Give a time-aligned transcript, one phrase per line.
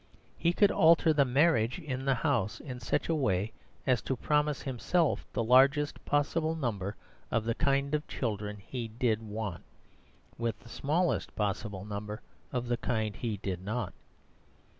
[0.35, 3.53] He could alter the marriage in the house in such a way
[3.85, 6.95] as to promise himself the largest possible number
[7.29, 9.63] of the kind of children he did want,
[10.39, 13.93] with the smallest possible number of the kind he did not.